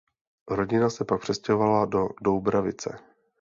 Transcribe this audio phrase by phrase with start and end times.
[0.51, 2.99] Rodina se pak přestěhovala do Doubravice.